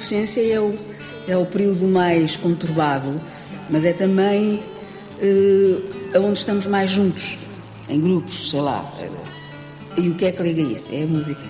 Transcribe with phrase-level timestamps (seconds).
[0.00, 0.74] adolescência é o,
[1.28, 3.20] é o período mais conturbado,
[3.68, 7.38] mas é também uh, onde estamos mais juntos,
[7.88, 8.90] em grupos, sei lá.
[9.98, 10.88] E o que é que liga isso?
[10.90, 11.42] É a música.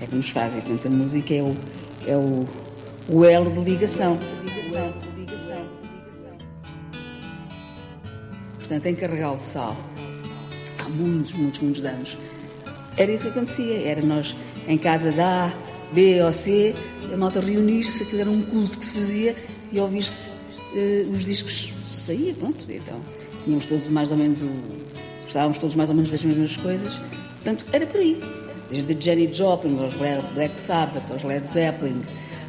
[0.00, 0.56] É que nos faz.
[0.56, 1.56] E, portanto, a música é o,
[2.06, 2.46] é o,
[3.08, 4.16] o elo de ligação.
[8.58, 9.76] Portanto, em Carregal de Sal,
[10.78, 12.16] há muitos, muitos, muitos anos,
[12.96, 13.88] era isso que acontecia.
[13.88, 14.36] Era nós
[14.68, 15.52] em casa da
[15.92, 16.74] B ou C,
[17.12, 19.36] a malta reunir-se, aquilo era um culto que se fazia
[19.72, 22.58] e ouvir-se uh, os discos saía, pronto.
[22.68, 23.00] Então,
[23.44, 24.50] tínhamos todos mais ou menos o.
[25.24, 26.98] Gostávamos todos mais ou menos das mesmas coisas.
[27.42, 28.20] Portanto, era por aí.
[28.70, 32.02] Desde Jenny Joplin, aos Black Sabbath, aos Led Zeppelin,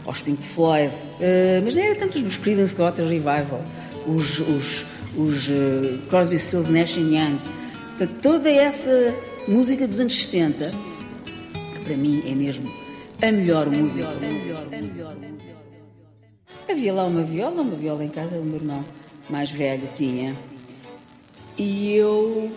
[0.06, 0.92] aos Pink Floyd.
[0.94, 3.62] Uh, mas era tanto os Creedence Clearwater Revival,
[4.08, 7.38] os, os, os uh, Crosby, Stills, Nash Young.
[7.90, 9.16] Portanto, toda essa
[9.48, 10.72] música dos anos 70,
[11.74, 12.81] que para mim é mesmo
[13.22, 14.08] a melhor música.
[16.70, 18.84] Havia lá uma viola, uma viola em casa, o meu irmão
[19.30, 20.36] mais velho tinha.
[21.58, 22.52] E eu.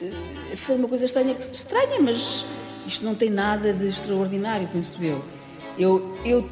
[0.00, 2.46] Eh, foi uma coisa estranha estranha, mas
[2.86, 5.22] isto não tem nada de extraordinário, penso eu.
[5.78, 6.48] Eu, eu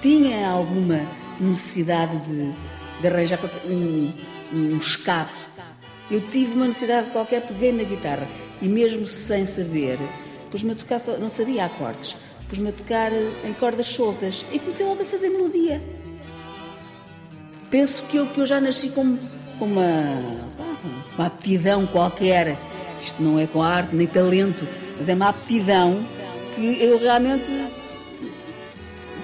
[0.00, 1.00] tinha alguma
[1.40, 2.54] necessidade de,
[3.00, 4.12] de arranjar um,
[4.52, 5.34] um escape.
[6.10, 8.26] Eu tive uma necessidade qualquer, peguei na guitarra
[8.62, 9.98] e mesmo sem saber,
[10.50, 12.16] pus-me a tocar, não sabia acordes,
[12.48, 15.80] pus-me a tocar em cordas soltas e comecei logo a fazer melodia
[17.70, 19.16] penso que eu, que eu já nasci com,
[19.58, 19.90] com uma,
[21.16, 22.58] uma aptidão qualquer.
[23.02, 24.66] Isto não é com arte nem talento,
[24.96, 26.04] mas é uma aptidão
[26.54, 27.46] que eu realmente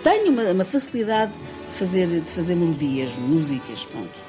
[0.02, 4.23] tenho uma, uma facilidade de fazer, de fazer melodias, músicas, pronto.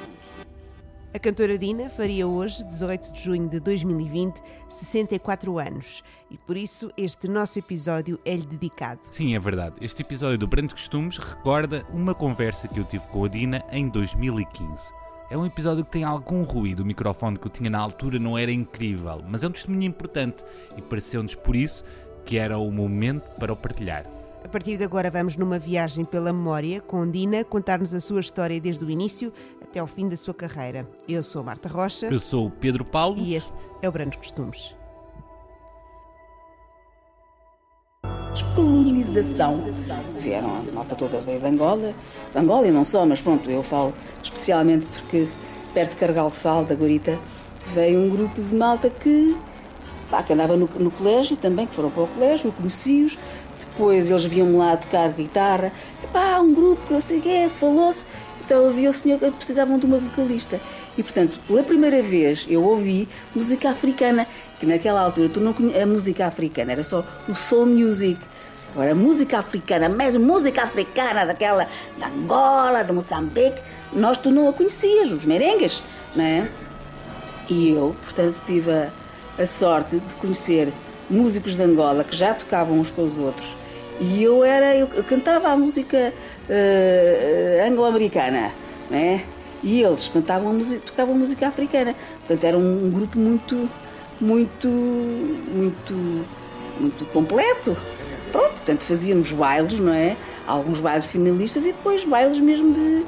[1.15, 4.37] A cantora Dina faria hoje, 18 de junho de 2020,
[4.67, 6.03] 64 anos.
[6.29, 8.99] E por isso este nosso episódio é-lhe dedicado.
[9.11, 9.77] Sim, é verdade.
[9.79, 13.87] Este episódio do Brandos Costumes recorda uma conversa que eu tive com a Dina em
[13.87, 14.93] 2015.
[15.31, 16.81] É um episódio que tem algum ruído.
[16.81, 20.43] O microfone que eu tinha na altura não era incrível, mas é um testemunho importante
[20.75, 21.85] e pareceu-nos por isso
[22.25, 24.05] que era o momento para o partilhar.
[24.45, 28.61] A partir de agora vamos numa viagem pela memória com Dina contar-nos a sua história
[28.61, 30.87] desde o início até ao fim da sua carreira.
[31.09, 32.05] Eu sou Marta Rocha.
[32.05, 33.17] Eu sou o Pedro Paulo.
[33.17, 34.75] E este é o Brandos Costumes.
[38.33, 39.63] Descolonização.
[40.19, 41.95] Vieram a malta toda veio de Angola,
[42.31, 45.27] de Angola e não só, mas pronto, eu falo especialmente porque
[45.73, 47.17] perto de Cargal de Sal, da Gorita,
[47.73, 49.35] veio um grupo de malta que,
[50.11, 53.17] pá, que andava no, no colégio também, que foram para o colégio, eu conheci-os,
[53.59, 55.71] depois eles vinham lá tocar guitarra.
[56.03, 58.05] Epá, um grupo que não sei o quê, falou-se.
[58.45, 60.59] Então havia o senhor que precisavam de uma vocalista.
[60.97, 64.27] E portanto, pela primeira vez eu ouvi música africana,
[64.59, 65.77] que naquela altura tu não conhe...
[65.79, 68.19] a música africana era só o soul music.
[68.73, 71.67] Agora, música africana, mas música africana daquela
[71.97, 73.61] da Angola, de Moçambique,
[73.93, 75.81] nós tu não a conhecias, os merengues,
[76.15, 76.47] não é?
[77.49, 78.89] E eu, portanto, tive a,
[79.39, 80.73] a sorte de conhecer
[81.09, 83.55] músicos de Angola que já tocavam uns com os outros
[83.99, 86.13] e eu era, eu, cantava a música
[86.49, 88.51] uh, anglo-americana,
[88.89, 89.23] né?
[89.63, 91.95] E eles cantavam a música, tocavam música africana.
[92.19, 93.69] Portanto, era um, um grupo muito,
[94.19, 95.93] muito, muito,
[96.79, 97.75] muito completo.
[98.31, 100.17] Pronto, portanto, fazíamos bailes, não é?
[100.45, 103.05] Alguns bailes finalistas e depois bailes mesmo de,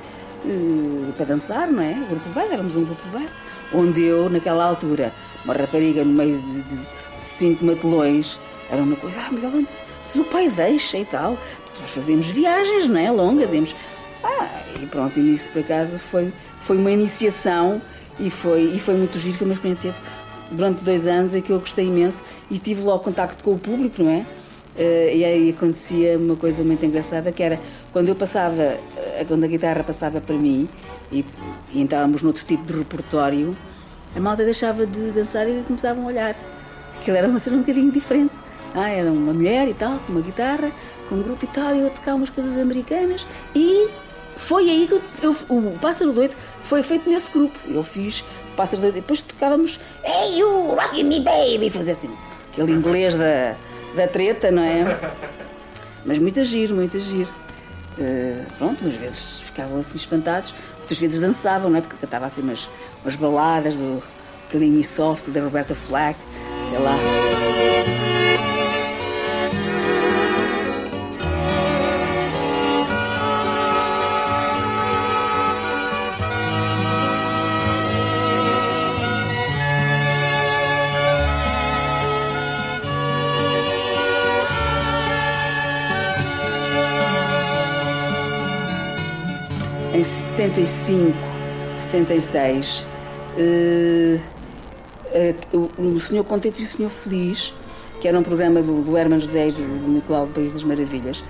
[1.16, 1.94] para dançar, não é?
[1.94, 3.30] Grupo de baile, éramos um grupo de baile.
[3.74, 5.14] Onde eu, naquela altura,
[5.44, 6.86] uma rapariga no meio de, de
[7.22, 9.64] cinco matelões, era uma coisa, ah, mas ela
[10.08, 11.38] mas o pai deixa e tal.
[11.82, 13.12] Nós fazíamos viagens, não é?
[13.12, 13.76] Longas, íamos.
[14.24, 17.82] Ah, e pronto, e nisso por acaso foi, foi uma iniciação
[18.20, 19.94] e foi, e foi muito giro, foi uma experiência
[20.52, 24.02] durante dois anos em que eu gostei imenso e tive logo contacto com o público,
[24.02, 24.26] não é?
[24.76, 27.60] Uh, e aí acontecia uma coisa muito engraçada que era
[27.92, 30.70] quando eu passava, eh, quando a guitarra passava para mim
[31.12, 31.26] e,
[31.74, 33.58] e entrávamos noutro tipo de repertório,
[34.16, 36.57] a malta deixava de dançar e começavam a olhar.
[37.08, 38.34] Aquilo era uma cena um bocadinho diferente.
[38.76, 40.74] Ah, era uma mulher e tal, com uma guitarra,
[41.08, 43.26] com um grupo e tal, e eu tocava umas coisas americanas
[43.56, 43.90] e
[44.36, 47.58] foi aí que eu, eu, o Pássaro Doido foi feito nesse grupo.
[47.66, 48.26] Eu fiz
[48.58, 52.10] Pássaro Doido, depois tocávamos Hey you, rockin' me baby, fazer assim,
[52.52, 53.56] aquele inglês da,
[53.96, 54.84] da treta, não é?
[56.06, 57.32] Mas muito giro, muito giro.
[57.98, 61.82] Uh, pronto, umas vezes ficavam assim espantados, outras vezes dançavam, não é?
[61.82, 62.70] Porque eu cantava assim umas,
[63.02, 64.04] umas baladas do
[64.54, 66.20] Me Soft, da Roberta Flack,
[66.70, 66.98] sei lá.
[89.94, 91.18] Em setenta e cinco,
[91.76, 92.86] setenta e seis.
[93.36, 94.20] Eh,
[95.78, 97.54] o Senhor Contente e o Senhor Feliz,
[98.00, 101.24] que era um programa do, do Herman José e do, Nicolau do País das Maravilhas,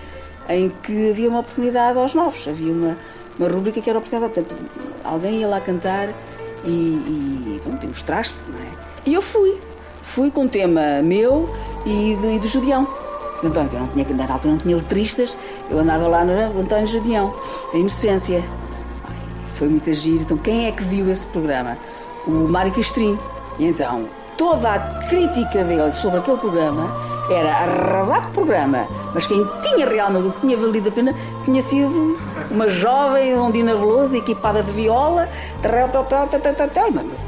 [0.50, 2.98] em que havia uma oportunidade aos novos, havia uma,
[3.38, 4.56] uma rubrica que era oportunidade, portanto,
[5.04, 6.10] alguém ia lá cantar
[6.66, 8.72] e, e, e mostrar-se, não é?
[9.06, 9.58] E eu fui,
[10.04, 11.50] fui com um tema meu
[11.86, 12.88] e do, e do Judião.
[13.44, 15.38] António, eu não tinha, na altura não tinha letristas,
[15.70, 17.34] eu andava lá no António Judião,
[17.72, 18.44] a Inocência.
[19.06, 19.16] Ai,
[19.56, 20.22] foi muito agir.
[20.22, 21.78] Então, quem é que viu esse programa?
[22.26, 23.20] O Mário Castrinho.
[23.60, 24.06] E então,
[24.38, 29.86] toda a crítica dele sobre aquele programa era arrasar com o programa, mas quem tinha
[29.86, 31.14] realmente o que tinha valido a pena
[31.44, 32.18] tinha sido
[32.50, 35.28] uma jovem Ondina Veloso equipada de viola,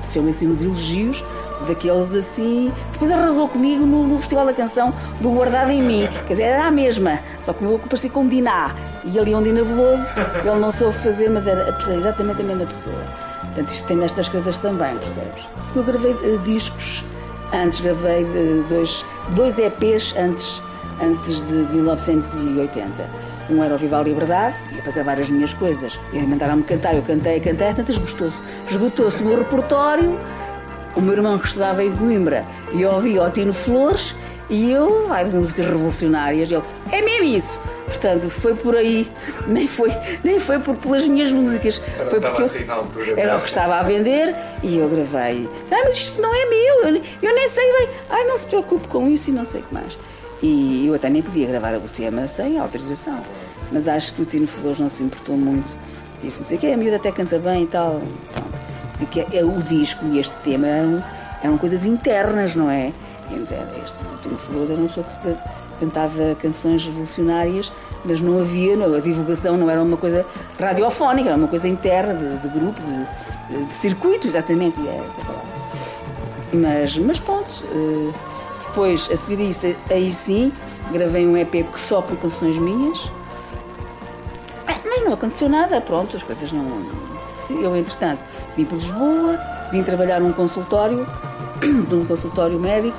[0.02, 1.24] desceu-me assim uns elogios
[1.68, 2.72] daqueles assim.
[2.94, 6.08] Depois arrasou comigo no, no, Festival da Canção do Guardado em Mim.
[6.28, 8.74] Quer dizer, era a mesma, só que eu parecia com Diná.
[9.04, 10.10] E ali um Dina Veloso,
[10.46, 13.29] ele não soube fazer, mas era exatamente a mesma pessoa.
[13.50, 15.44] Portanto, isto tem nestas coisas também, percebes?
[15.75, 17.04] Eu gravei uh, discos
[17.54, 19.06] antes, gravei uh, dois,
[19.36, 20.62] dois EPs antes,
[21.01, 26.00] antes de 1980 um era o Viva a Liberdade, ia para gravar as minhas coisas.
[26.13, 28.38] E mandaram-me cantar, eu cantei, cantei, tantas esgotou-se.
[28.69, 30.18] Esgotou-se o meu repertório.
[30.95, 34.16] O meu irmão que estudava em Coimbra e ouvia o Tino Flores
[34.50, 36.51] e eu, de músicas revolucionárias.
[36.51, 37.62] Ele, é mesmo isso.
[37.86, 39.10] Portanto, foi por aí,
[39.48, 39.92] nem foi,
[40.24, 41.81] nem foi por, pelas minhas músicas.
[41.98, 45.48] Era foi porque assim altura, era o que estava a vender e eu gravei.
[45.72, 47.90] Ah, mas isto não é meu, eu, eu nem sei bem.
[48.10, 49.98] Ai, não se preocupe com isso e não sei o que mais.
[50.42, 53.22] E eu até nem podia gravar o tema sem autorização.
[53.72, 55.68] Mas acho que o Tino Flores não se importou muito.
[56.24, 58.02] Disse, não sei o que, a miúda até canta bem e tal.
[58.98, 61.04] Porque é, o disco e este tema eram,
[61.44, 62.92] eram coisas internas, não é?
[63.84, 67.72] Este, o Tino Flores era uma pessoa que cantava canções revolucionárias,
[68.04, 70.26] mas não havia, não, a divulgação não era uma coisa
[70.60, 75.48] radiofónica, era uma coisa interna, de, de grupo, de, de, circuito, exatamente, é essa palavra.
[76.54, 77.64] Mas, mas pronto.
[77.72, 78.14] Uh,
[78.68, 80.52] depois, a seguir isso, aí sim,
[80.92, 83.10] gravei um EP só com canções minhas.
[84.66, 86.66] Mas não aconteceu nada, pronto, as coisas não.
[87.50, 88.22] Eu, entretanto,
[88.56, 89.40] vim para Lisboa,
[89.72, 91.08] vim trabalhar num consultório,
[91.90, 92.98] num consultório médico,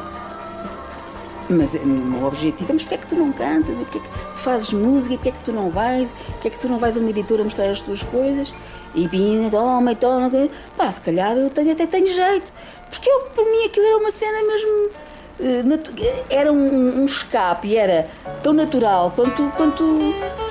[1.52, 3.78] mas o meu objetivo é, mas porquê é que tu não cantas?
[3.78, 5.14] E porquê é que fazes música?
[5.14, 6.12] E porquê é que tu não vais?
[6.12, 8.54] Porquê é que tu não vais a uma editora mostrar as tuas coisas?
[8.94, 10.30] E vinha, toma, toma,
[10.76, 12.52] pá, se calhar eu tenho, até tenho jeito.
[12.88, 14.90] Porque eu, para mim aquilo era uma cena mesmo
[15.42, 15.64] eh,
[16.28, 18.06] era um, um escape, era
[18.42, 19.98] tão natural quanto, quanto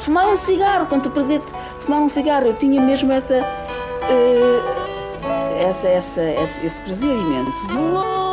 [0.01, 2.47] fumar um cigarro, quanto o prazer de fumar um cigarro.
[2.47, 4.99] Eu tinha mesmo essa, uh,
[5.61, 8.28] essa, essa, esse prazer imenso.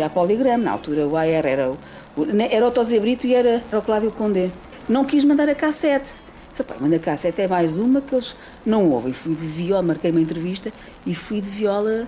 [0.00, 1.78] Fui à Poligrama, na altura o AR era o,
[2.50, 4.50] era o Tosé Brito e era, era o Cláudio Condé.
[4.88, 6.14] Não quis mandar a cassete.
[6.50, 9.12] Disse, pá, manda a cassete é mais uma que eles não ouvem.
[9.12, 10.72] Fui de viola, marquei uma entrevista
[11.06, 12.06] e fui de viola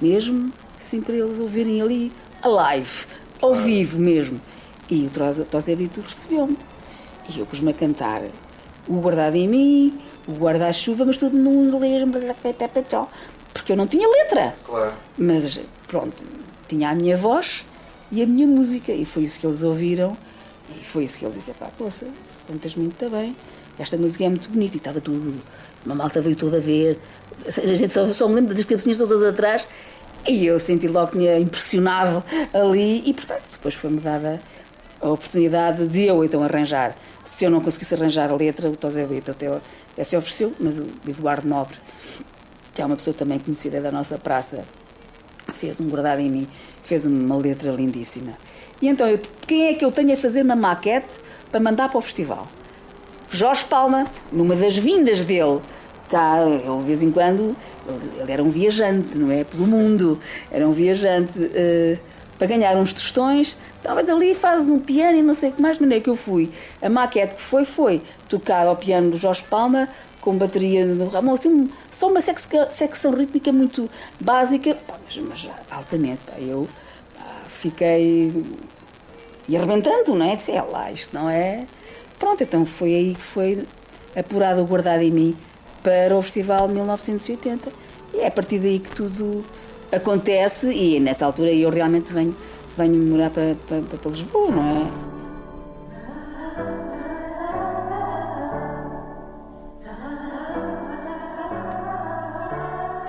[0.00, 3.06] mesmo, assim para eles ouvirem ali a live,
[3.40, 4.40] ao vivo mesmo.
[4.88, 6.56] E o Tosé Brito recebeu-me.
[7.28, 8.22] E eu pus-me a cantar
[8.88, 12.04] o guardado em mim, o guarda-chuva, mas tudo num inglês,
[13.52, 14.54] porque eu não tinha letra.
[14.64, 14.92] Claro.
[15.18, 16.24] Mas pronto,
[16.72, 17.64] tinha a minha voz
[18.10, 20.16] e a minha música, e foi isso que eles ouviram,
[20.80, 22.06] e foi isso que ele disse: pá, poça,
[22.48, 23.36] cantas muito bem,
[23.78, 25.34] esta música é muito bonita, e estava tudo,
[25.84, 26.98] uma malta veio toda a ver,
[27.46, 29.68] a gente só, só me lembra das cabecinhas todas atrás,
[30.26, 32.24] e eu senti logo que tinha impressionado
[32.54, 34.40] ali, e portanto, depois foi-me dada
[35.00, 36.94] a oportunidade de eu então arranjar.
[37.24, 40.78] Se eu não conseguisse arranjar a letra, o Tosé Brito até, até se ofereceu, mas
[40.78, 41.76] o Eduardo Nobre,
[42.74, 44.64] que é uma pessoa também conhecida da nossa praça,
[45.52, 46.46] fez um guardado em mim,
[46.82, 48.32] fez uma letra lindíssima.
[48.80, 51.08] E então, eu, quem é que eu tenho a fazer uma maquete
[51.50, 52.46] para mandar para o festival?
[53.30, 55.60] Jorge Palma, numa das vindas dele,
[56.10, 57.56] tá, ele de vez em quando,
[58.20, 59.44] ele era um viajante, não é?
[59.44, 60.20] Pelo mundo,
[60.50, 61.38] era um viajante.
[61.38, 62.11] Uh,
[62.42, 65.78] para ganhar uns tostões, talvez ali fazes um piano e não sei o que mais,
[65.78, 66.50] não é que eu fui.
[66.82, 69.88] A maquete que foi, foi tocar ao piano do Jorge Palma,
[70.20, 76.20] com bateria do Ramon, assim, só uma secção, rítmica muito básica, pá, mas, mas, altamente.
[76.26, 76.66] Pá, eu
[77.16, 78.32] pá, fiquei.
[79.46, 80.36] e arrebentando, não é?
[80.48, 81.64] É lá, isto não é.
[82.18, 83.64] Pronto, então foi aí que foi
[84.16, 85.36] apurado, guardado em mim
[85.80, 87.70] para o Festival 1980.
[88.14, 89.44] E é a partir daí que tudo
[89.92, 92.34] acontece e nessa altura eu realmente venho,
[92.76, 95.12] venho morar para, para, para Lisboa, não é?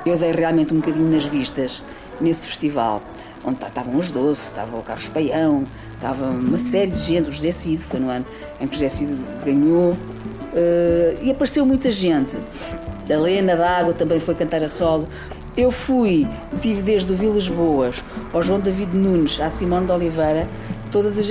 [0.05, 1.81] Eu dei realmente um bocadinho nas vistas
[2.19, 3.01] nesse festival,
[3.45, 5.63] onde estavam os Doce, estava o Carlos Paião,
[5.93, 8.25] estava uma série de gente, o José Cid, foi no ano
[8.59, 12.37] em que o José Cid ganhou, uh, e apareceu muita gente.
[13.09, 15.07] A Helena D'Água também foi cantar a solo.
[15.55, 16.27] Eu fui,
[16.61, 20.47] tive desde o Vilas Boas ao João David Nunes, à Simone de Oliveira,
[20.91, 21.27] todas as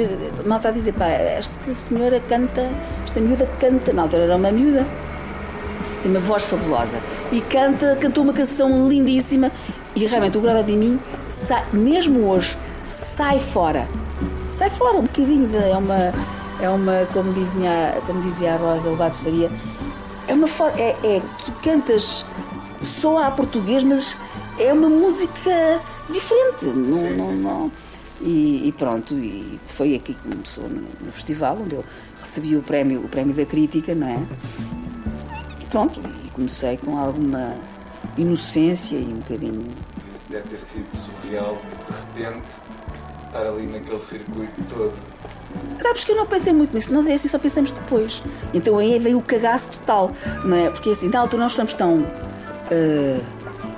[0.46, 2.68] malta a dizer, pá, esta senhora canta,
[3.04, 4.86] esta miúda canta, na altura era uma miúda,
[6.02, 6.98] tem uma voz fabulosa.
[7.32, 9.50] E canta, cantou uma canção lindíssima.
[9.94, 13.88] E realmente o Grada de mim, sai, mesmo hoje, sai fora.
[14.50, 16.12] Sai fora um bocadinho, de, é uma,
[16.60, 19.50] é uma como, dizia, como dizia a Rosa Lobato Faria,
[20.28, 22.24] é uma é, é, tu cantas
[22.82, 24.16] só a português, mas
[24.58, 26.66] é uma música diferente.
[26.66, 27.72] Não, não, não.
[28.20, 31.84] E, e, pronto, e foi aqui que começou no, no, festival, onde eu
[32.20, 34.18] recebi o prémio, o prémio da crítica, não é?
[35.60, 37.54] E pronto, e comecei com alguma
[38.16, 39.64] inocência e um bocadinho.
[40.30, 41.58] Deve ter sido surreal,
[42.14, 42.46] de repente,
[43.26, 44.94] estar ali naquele circuito todo.
[45.80, 48.22] Sabes que eu não pensei muito nisso, nós é assim, só pensamos depois.
[48.54, 50.12] Então aí veio o cagaço total,
[50.44, 50.70] não é?
[50.70, 52.06] Porque assim, na altura nós estamos tão.
[52.72, 53.22] Uh,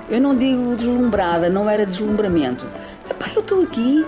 [0.09, 2.65] eu não digo deslumbrada, não era deslumbramento.
[3.09, 4.05] Epá, eu estou aqui.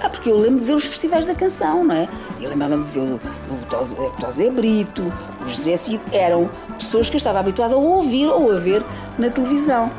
[0.00, 2.06] Ah, porque eu lembro de ver os festivais da canção, não é?
[2.40, 5.02] Eu lembrava de ver o, o Tosé Brito,
[5.42, 8.84] o José Cid, eram pessoas que eu estava habituada a ouvir ou a ver
[9.18, 9.90] na televisão.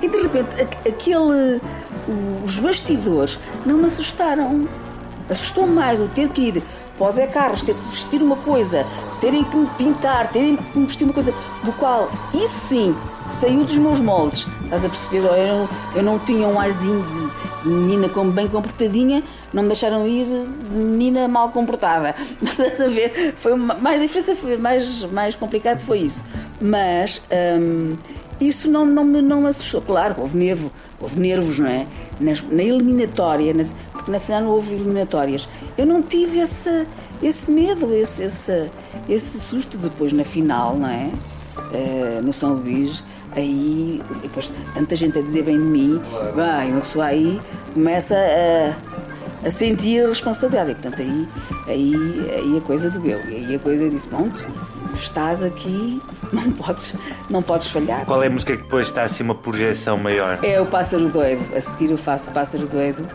[0.00, 1.60] E de repente, aquele.
[2.42, 4.66] Os bastidores não me assustaram.
[5.28, 6.62] Assustou-me mais o ter que ir
[6.98, 8.84] para o Zé Carlos, ter que vestir uma coisa,
[9.20, 11.32] terem que me pintar, terem que me vestir uma coisa
[11.64, 12.96] do qual, isso sim,
[13.28, 14.46] saiu dos meus moldes.
[14.64, 15.24] Estás a perceber?
[15.24, 20.06] Eu não, eu não tinha um arzinho de, menina como bem comportadinha, não me deixaram
[20.06, 22.14] ir de menina mal comportada.
[22.42, 23.34] Estás a ver?
[23.36, 26.24] Foi uma, mais diferença, foi mais, mais complicado foi isso.
[26.60, 27.22] Mas
[27.60, 27.96] hum,
[28.40, 29.80] isso não, não, me, não me assustou.
[29.82, 31.86] Claro, houve nervo, houve nervos, não é?
[32.20, 33.72] Nas, na eliminatória, nas,
[34.10, 35.48] nesse ano houve eliminatórias.
[35.76, 36.86] Eu não tive esse,
[37.22, 38.70] esse medo, esse, esse,
[39.08, 41.10] esse susto depois na final, não é?
[41.58, 43.02] Uh, no São Luís,
[43.34, 46.00] aí depois tanta gente a dizer bem de mim,
[46.34, 47.40] vai, uma pessoa aí
[47.74, 50.70] começa a, a sentir a responsabilidade.
[50.70, 51.28] E, portanto, aí,
[51.66, 51.94] aí,
[52.34, 53.20] aí a coisa doeu.
[53.28, 54.44] E aí a coisa disse: pronto,
[54.94, 56.00] estás aqui,
[56.32, 56.94] não podes,
[57.30, 58.04] não podes falhar.
[58.04, 60.38] Qual é a música que depois está assim uma projeção maior?
[60.42, 61.44] É o Pássaro Doido.
[61.54, 63.06] A seguir eu faço o Pássaro Doido,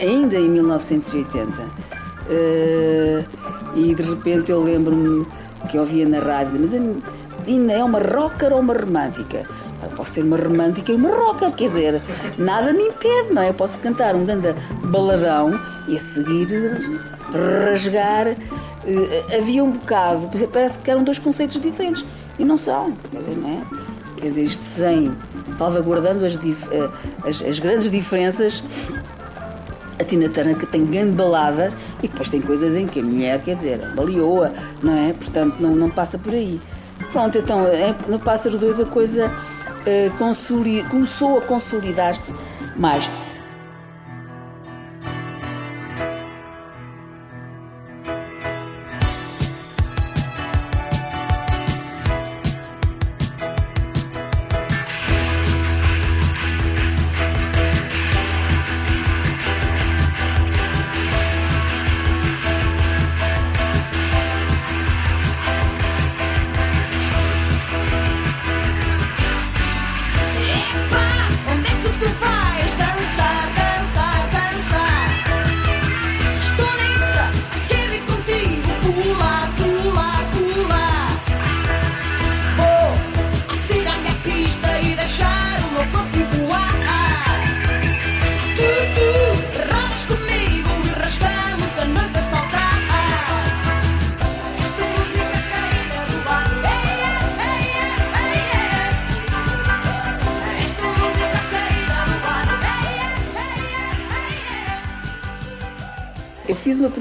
[0.00, 1.62] ainda em 1980.
[1.62, 1.66] Uh,
[2.28, 3.24] eh,
[3.74, 5.26] e de repente eu lembro-me
[5.68, 6.78] que eu ouvia na rádio, mas a
[7.44, 9.44] Dina é uma rocker ou uma romântica?
[9.82, 12.02] Eu posso ser uma romântica e uma rocker, quer dizer,
[12.36, 13.48] nada me impede, não é?
[13.48, 15.58] Eu posso cantar um grande baladão
[15.88, 17.00] e a seguir
[17.66, 18.28] rasgar.
[18.28, 22.04] Uh, havia um bocado, parece que eram dois conceitos diferentes
[22.38, 23.62] e não são, quer dizer, não é?
[24.16, 25.12] Quer dizer, isto sem
[25.52, 26.40] salvaguardando as, uh,
[27.24, 28.62] as, as grandes diferenças
[30.00, 33.40] a Tina Turner que tem grande baladas e depois tem coisas em que a mulher,
[33.42, 34.50] quer dizer, baleou-a,
[34.82, 35.12] não é?
[35.12, 36.60] Portanto, não, não passa por aí.
[37.12, 42.34] Pronto, então, é, no Pássaro Doido a coisa uh, começou a consolidar-se
[42.76, 43.10] mais.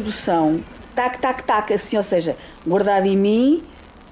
[0.10, 0.60] Produção
[0.96, 2.36] tac, tac, tac, assim, ou seja,
[2.66, 3.62] guardado em mim,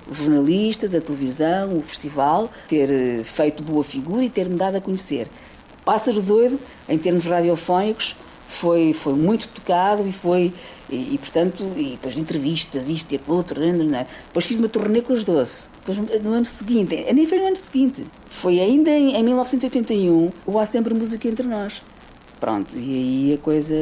[0.09, 4.81] os jornalistas, a televisão, o festival, ter eh, feito boa figura e ter-me dado a
[4.81, 5.27] conhecer.
[5.83, 8.15] Pássaro Doido, em termos radiofónicos,
[8.47, 10.53] foi, foi muito tocado e foi,
[10.89, 15.11] e, e, portanto, e depois entrevistas, isto e aquilo outro, depois fiz uma turnê com
[15.11, 19.23] os Doce, depois no ano seguinte, nem foi no ano seguinte, foi ainda em, em
[19.23, 21.81] 1981, o Há Sempre Música Entre Nós.
[22.39, 23.75] Pronto, e aí a coisa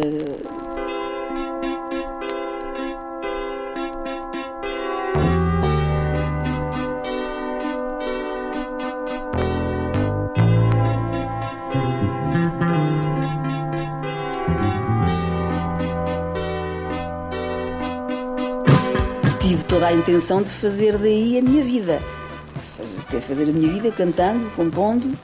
[19.86, 22.01] toda a intenção de fazer daí a minha vida.
[22.75, 25.15] Fazer, fazer a minha vida cantando, compondo.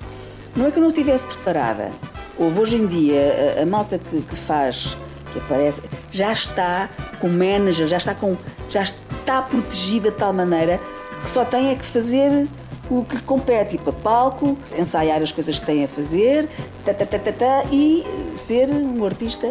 [0.56, 1.90] Não é que eu não estivesse preparada.
[2.38, 4.96] Houve hoje em dia a, a malta que, que, faz,
[5.34, 6.90] que aparece, já está
[7.20, 8.38] com manager, já está, com,
[8.70, 10.80] já está protegida de tal maneira
[11.22, 12.48] que só tem é que fazer
[12.90, 16.48] o que lhe compete, ir para palco, ensaiar as coisas que tem a fazer
[16.84, 18.04] tá, tá, tá, tá, tá, e
[18.36, 19.48] ser um artista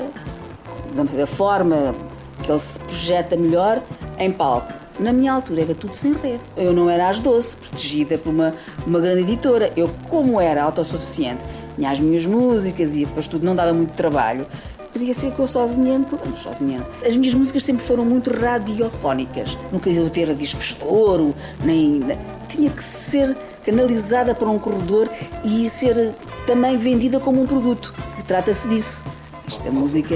[0.95, 1.95] da, da forma
[2.43, 3.81] que ele se projeta melhor
[4.19, 4.79] em palco.
[5.00, 6.40] Na minha altura era tudo sem rede.
[6.57, 8.54] Eu não era às 12, protegida por uma,
[8.87, 9.73] uma grande editora.
[9.75, 11.40] Eu, como era autossuficiente,
[11.75, 14.47] tinha as minhas músicas e depois tudo não dava muito trabalho,
[14.92, 16.04] podia ser que eu sozinha,
[16.37, 16.87] sozinha.
[17.04, 19.57] As minhas músicas sempre foram muito radiofónicas.
[19.73, 22.02] Nunca ia ter a disco estouro, nem.
[22.49, 25.09] Tinha que ser canalizada para um corredor
[25.45, 26.12] e ser
[26.47, 27.95] também vendida como um produto.
[28.16, 29.02] Que trata-se disso.
[29.47, 30.14] Esta música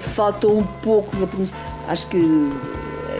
[0.00, 1.58] faltou um pouco da promoção.
[1.88, 2.18] Acho que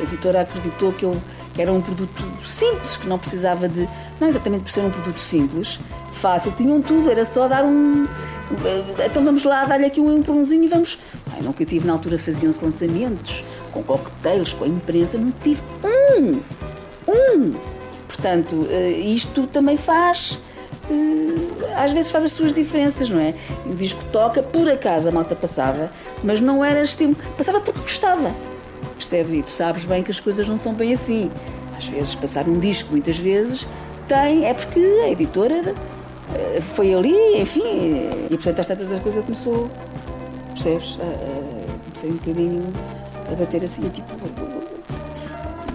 [0.05, 1.17] editora acreditou que eu
[1.57, 3.89] era um produto simples, que não precisava de.
[4.21, 5.79] Não exatamente por ser um produto simples,
[6.13, 8.07] fácil, tinham tudo, era só dar um.
[9.05, 10.99] Então vamos lá, dar-lhe aqui um empurrãozinho e vamos.
[11.35, 16.41] Ai, nunca tive na altura, faziam-se lançamentos com coquetéis, com a imprensa, não tive um!
[17.07, 17.55] Um!
[18.07, 20.39] Portanto, isto também faz.
[21.77, 23.35] Às vezes faz as suas diferenças, não é?
[23.67, 25.91] O disco toca, por acaso a malta passava,
[26.25, 27.19] mas não era estímulo.
[27.37, 28.35] Passava porque gostava.
[28.99, 29.33] Percebes?
[29.33, 31.31] E tu sabes bem que as coisas não são bem assim.
[31.77, 33.65] Às vezes, passar um disco, muitas vezes,
[34.09, 34.45] tem.
[34.45, 35.75] É porque a editora
[36.75, 37.63] foi ali, enfim.
[38.29, 39.71] E portanto, às tantas a coisa começou.
[40.53, 40.99] Percebes?
[41.85, 42.73] Comecei um bocadinho
[43.31, 44.13] a bater assim, tipo.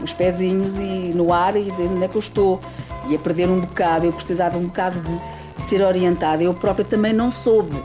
[0.04, 2.60] os pezinhos e no ar e dizer onde é que eu estou.
[3.08, 4.06] E a perder um bocado.
[4.06, 6.44] Eu precisava um bocado de ser orientada.
[6.44, 7.82] Eu própria também não soube.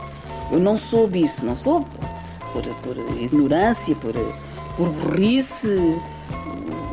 [0.50, 1.46] Eu não soube isso.
[1.46, 1.86] Não soube.
[2.52, 4.14] Por, por ignorância, por
[4.78, 5.98] por burrice,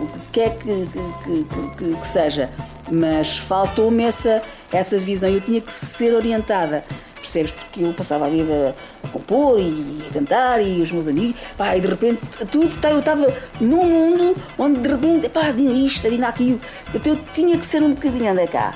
[0.02, 0.88] o que quer que,
[1.24, 1.46] que,
[1.78, 2.50] que, que seja.
[2.92, 4.42] Mas faltou-me essa,
[4.74, 5.30] essa visão.
[5.30, 6.84] Eu tinha que ser orientada,
[7.22, 7.52] percebes?
[7.52, 11.78] Porque eu passava a vida a compor e a cantar e os meus amigos, pá,
[11.78, 12.22] e de repente
[12.52, 16.60] tudo, tá, eu estava num mundo onde de repente, pá, dina isto, dina aquilo.
[16.94, 18.74] Então eu tinha que ser um bocadinho, anda cá,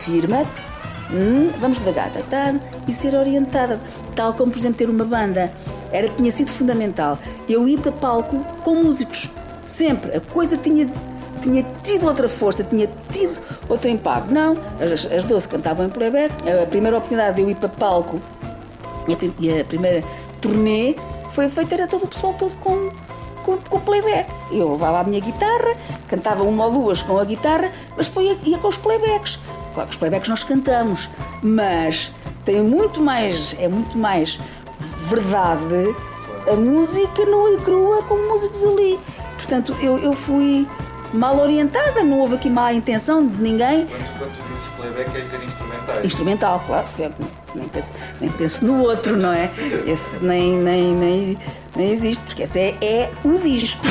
[0.00, 0.69] firma-te,
[1.12, 2.54] hum, vamos devagar, tá, tá,
[2.86, 3.80] e ser orientada.
[4.14, 5.52] Tal como, por exemplo, ter uma banda
[5.92, 7.18] era, tinha sido fundamental.
[7.48, 9.28] Eu ir para palco com músicos.
[9.66, 10.16] Sempre.
[10.16, 10.86] A coisa tinha,
[11.42, 13.36] tinha tido outra força, tinha tido
[13.68, 14.32] outro impacto.
[14.32, 16.32] Não, as, as 12 cantavam em playback.
[16.48, 18.20] A primeira oportunidade de eu ir para palco
[19.38, 20.04] e a, primeira
[20.40, 20.94] turnê
[21.32, 22.90] foi feita, era todo o pessoal todo com,
[23.44, 24.30] com, com playback.
[24.52, 25.76] Eu levava a minha guitarra,
[26.08, 29.38] cantava uma ou duas com a guitarra, mas depois ia, ia com os playbacks.
[29.74, 31.08] Claro que os playbacks nós cantamos,
[31.42, 32.12] mas
[32.44, 34.38] tem muito mais, é muito mais
[35.04, 35.94] verdade
[36.50, 38.98] a música nua e crua com músicos ali.
[39.36, 40.66] Portanto, eu, eu fui
[41.12, 43.86] mal orientada, não houve aqui má intenção de ninguém.
[44.18, 46.04] Quando, dizes playback, queres dizer instrumental?
[46.04, 47.26] Instrumental, claro, sempre.
[47.54, 49.50] Nem penso, nem penso no outro, não é?
[49.86, 51.38] Esse nem, nem, nem,
[51.74, 53.84] nem existe, porque esse é, é o disco.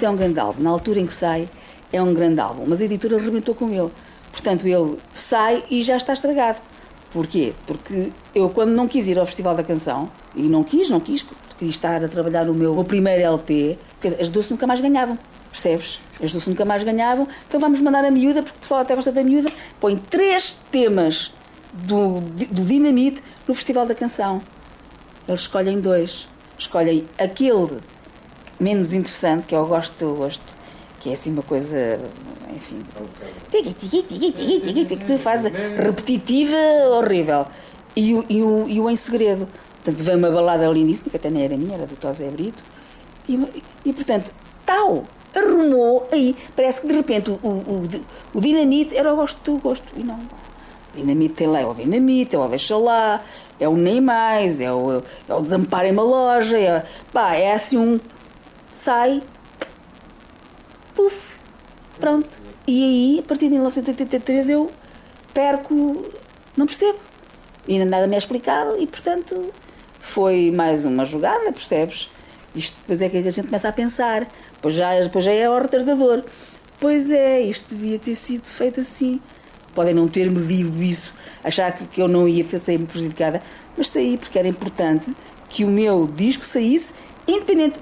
[0.00, 0.62] Dinamite é um grande álbum.
[0.62, 1.48] Na altura em que sai,
[1.92, 2.64] é um grande álbum.
[2.66, 3.90] Mas a editora arrebentou com ele.
[4.32, 6.58] Portanto, ele sai e já está estragado.
[7.12, 7.52] Porquê?
[7.66, 11.24] Porque eu, quando não quis ir ao Festival da Canção, e não quis, não quis,
[11.58, 15.18] queria estar a trabalhar no meu, meu primeiro LP, porque as Doce nunca mais ganhavam,
[15.50, 15.98] percebes?
[16.22, 19.10] As Doce nunca mais ganhavam, então vamos mandar a miúda, porque o pessoal até gosta
[19.10, 21.32] da miúda, põe três temas
[21.72, 24.40] do, do Dinamite no Festival da Canção.
[25.26, 26.28] Eles escolhem dois.
[26.56, 27.78] Escolhem aquele
[28.60, 30.56] menos interessante, que eu gosto, eu gosto,
[31.00, 31.98] que é assim uma coisa,
[32.54, 32.78] enfim,
[34.86, 36.56] que te faz repetitiva,
[36.92, 37.46] horrível.
[37.96, 39.48] E o, e, o, e o Em Segredo.
[39.82, 42.62] Portanto, veio uma balada lindíssima, que até nem era minha, era do Tosé Brito.
[43.28, 43.38] E,
[43.84, 44.30] e portanto,
[44.66, 46.36] tal, arrumou aí.
[46.54, 47.88] Parece que de repente o, o,
[48.34, 49.86] o dinamite era o gosto do gosto.
[49.96, 50.16] E não.
[50.16, 53.22] O dinamite tem lá, é o dinamite, é o deixa lá,
[53.58, 57.78] é o nem mais, é o, é o desamparem uma loja, é, pá, é assim
[57.78, 58.00] um.
[58.80, 59.22] Sai,
[60.94, 61.36] puf,
[61.98, 62.40] pronto.
[62.66, 64.70] E aí, a partir de 1983, eu
[65.34, 66.08] perco,
[66.56, 66.98] não percebo.
[67.68, 69.52] E nada me é explicado, e portanto
[69.98, 72.08] foi mais uma jogada, percebes?
[72.54, 74.26] Isto depois é que a gente começa a pensar,
[74.62, 76.24] pois já, depois já é o retardador.
[76.80, 79.20] Pois é, isto devia ter sido feito assim.
[79.74, 81.12] Podem não ter medido isso,
[81.44, 83.42] achar que, que eu não ia sair prejudicada,
[83.76, 85.14] mas saí porque era importante
[85.50, 86.94] que o meu disco saísse
[87.28, 87.78] independente,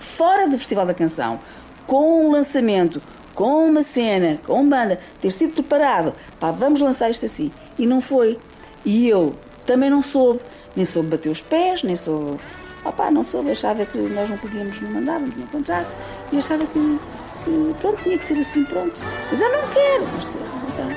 [0.00, 1.38] fora do Festival da Canção,
[1.86, 3.00] com um lançamento,
[3.34, 7.50] com uma cena, com banda, ter sido preparado, pá, vamos lançar isto assim.
[7.78, 8.38] E não foi.
[8.84, 9.34] E eu
[9.66, 10.40] também não soube,
[10.74, 12.38] nem soube bater os pés, nem soube.
[12.84, 15.88] Opá, não soube, achava que nós não podíamos não mandar, não tinha contrato,
[16.32, 16.98] e achava que,
[17.44, 18.94] que, pronto, tinha que ser assim, pronto.
[19.30, 20.24] Mas eu não quero, mas
[20.72, 20.88] então,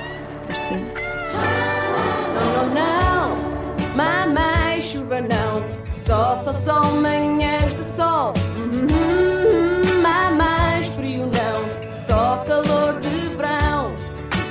[0.50, 0.86] este fim.
[3.96, 5.64] Mamãe, chuva não.
[5.90, 8.34] Só, só são manhãs de sol.
[8.58, 11.94] Hum, mamães, frio não.
[11.94, 13.92] Só calor de verão.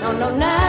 [0.00, 0.61] Não, não, não,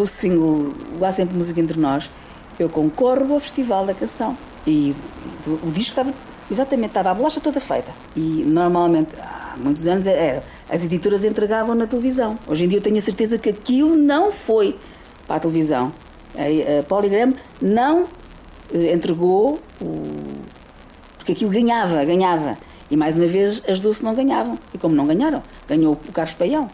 [0.00, 2.08] O single Há Sempre Música Entre Nós,
[2.58, 4.34] eu concorro ao Festival da Canção.
[4.66, 4.94] E
[5.46, 6.14] o, o disco estava,
[6.50, 7.92] exatamente, estava a bolacha toda feita.
[8.16, 12.38] E normalmente, há muitos anos, era, as editoras entregavam na televisão.
[12.48, 14.78] Hoje em dia eu tenho a certeza que aquilo não foi
[15.26, 15.92] para a televisão.
[16.34, 18.06] A, a Polygram não
[18.72, 20.02] eh, entregou o...
[21.18, 22.56] Porque aquilo ganhava, ganhava.
[22.90, 24.58] E mais uma vez as Doce não ganhavam.
[24.72, 26.70] E como não ganharam, ganhou o Carlos Paião.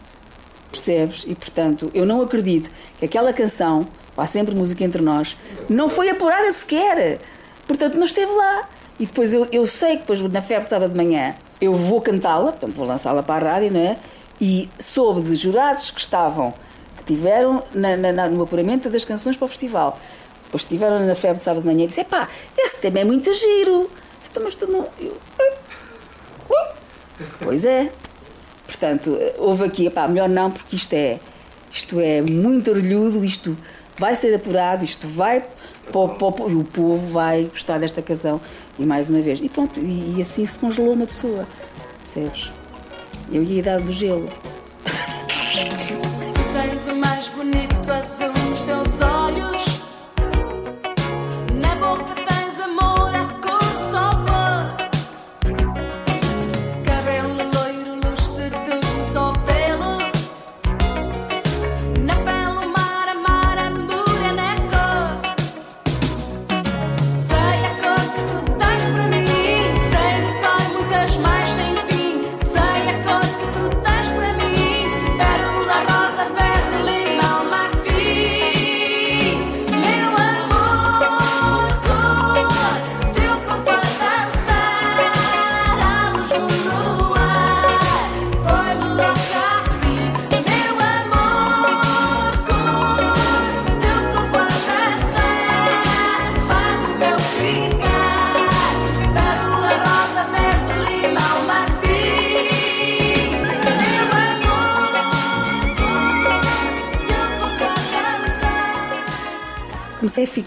[0.77, 1.25] Percebes?
[1.27, 5.35] E portanto, eu não acredito que aquela canção, há sempre música entre nós,
[5.71, 7.19] não foi apurada sequer.
[7.67, 8.69] Portanto, não esteve lá.
[9.01, 12.01] E depois eu, eu sei que depois na febre de sábado de manhã eu vou
[12.03, 13.97] cantá-la, portanto vou lançá-la para a rádio, não é?
[14.41, 16.53] E soube de jurados que estavam,
[16.99, 19.99] que tiveram na, na- no apuramento das canções para o festival.
[20.45, 23.33] Depois estiveram na febre de sábado de manhã e disse: pá, esse tema é muito
[23.33, 23.91] giro.
[24.19, 24.87] Disse, "Então, mas tu não.
[25.01, 26.75] Eu, "Uh,
[27.41, 27.91] Pois é.
[28.67, 31.19] Portanto, houve aqui, melhor não, porque isto é,
[31.73, 33.57] isto é muito orlhudo, isto
[33.99, 35.43] vai ser apurado, isto vai
[36.51, 38.41] e o povo vai gostar desta canção.
[38.79, 39.41] E mais uma vez.
[39.41, 41.47] E pronto, e, e assim se congelou uma pessoa.
[41.99, 42.51] Percebes?
[43.33, 44.29] Eu ia a idade do gelo.
[46.53, 48.46] Tens o mais bonito azul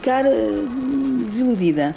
[0.10, 0.66] ficar eh,
[1.26, 1.96] desiludida.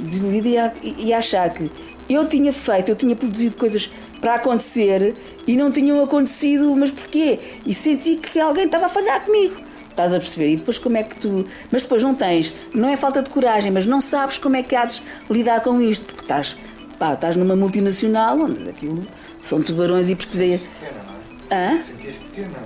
[0.00, 1.70] Desiludida e e achar que
[2.08, 3.90] eu tinha feito, eu tinha produzido coisas
[4.20, 5.14] para acontecer
[5.46, 7.38] e não tinham acontecido, mas porquê?
[7.64, 9.56] E senti que alguém estava a falhar comigo.
[9.88, 10.50] Estás a perceber?
[10.50, 11.46] E depois como é que tu.
[11.70, 14.74] Mas depois não tens, não é falta de coragem, mas não sabes como é que
[14.74, 16.56] há de lidar com isto, porque estás,
[16.98, 19.06] pá, estás numa multinacional onde aquilo
[19.40, 20.58] são tubarões e perceber.
[20.58, 21.74] Pequena, não é?
[21.76, 21.80] Hã?
[21.80, 22.58] Sentiste pequena?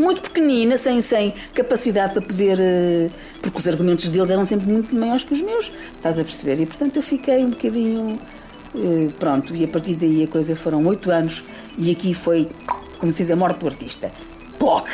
[0.00, 2.58] Muito pequenina, sem, sem capacidade para poder.
[2.60, 3.10] eh,
[3.42, 6.60] Porque os argumentos deles eram sempre muito maiores que os meus, estás a perceber?
[6.62, 8.18] E portanto eu fiquei um bocadinho.
[8.74, 11.42] eh, Pronto, e a partir daí a coisa foram oito anos
[11.76, 12.48] e aqui foi,
[12.98, 14.10] como se diz, a morte do artista.
[14.58, 14.90] POC!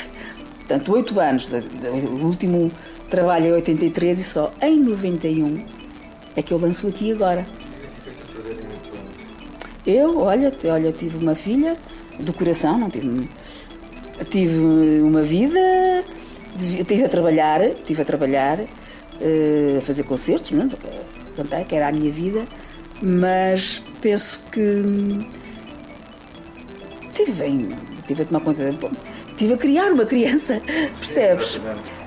[0.60, 2.72] Portanto, oito anos, o último
[3.10, 5.62] trabalho é 83 e só em 91
[6.34, 7.44] é que eu lanço aqui agora.
[9.86, 11.76] Eu, olha, olha, tive uma filha
[12.18, 13.28] do coração, não tive.
[14.30, 15.58] Tive uma vida,
[16.56, 18.60] de- estive a trabalhar, estive a trabalhar,
[19.20, 20.68] eh, a fazer concertos, não é?
[20.68, 20.86] Porque
[21.36, 22.44] Cantar, que era a minha vida,
[23.02, 24.82] mas penso que
[27.12, 27.68] tive bem,
[28.06, 28.90] tive a tomar conta, bom,
[29.36, 30.60] tive a criar uma criança,
[30.96, 31.60] percebes?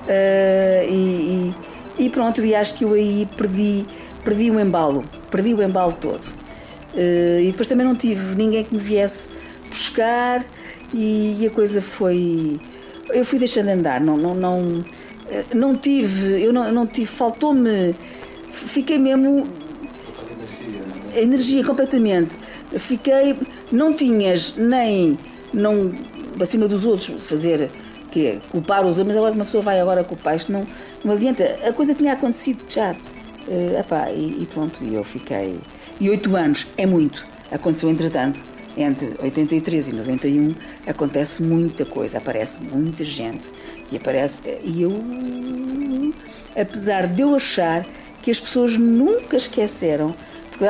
[0.08, 1.52] Ah, e,
[1.98, 3.84] e- e pronto, e acho que eu aí perdi,
[4.24, 6.26] perdi o embalo, perdi o embalo todo.
[6.96, 9.28] Ah, e depois também não tive ninguém que me viesse
[9.68, 10.42] buscar
[10.92, 12.60] e, a coisa foi.
[13.10, 14.84] Eu fui deixando andar, não, não, não,
[15.54, 17.94] não tive, eu não, não tive, faltou-me,
[18.52, 19.44] fiquei mesmo
[21.14, 22.32] a energia completamente.
[22.78, 23.34] Fiquei,
[23.72, 25.18] não tinhas nem
[25.52, 25.92] não
[26.40, 27.70] acima dos outros fazer
[28.10, 30.66] que é, culpar os outros, mas agora uma pessoa vai agora culpar isto não,
[31.04, 31.58] não adianta.
[31.66, 32.94] A coisa tinha acontecido já.
[33.48, 35.58] Eh, epá, e, e pronto, e eu fiquei.
[36.00, 37.26] E oito anos é muito.
[37.50, 38.42] Aconteceu entretanto.
[38.76, 40.54] Entre 83 e 91
[40.86, 43.50] acontece muita coisa, aparece muita gente
[43.90, 44.92] e aparece e eu
[46.60, 47.84] apesar de eu achar
[48.22, 50.14] que as pessoas nunca esqueceram.